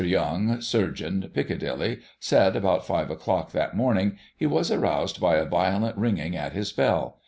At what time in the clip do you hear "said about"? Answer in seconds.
2.19-2.87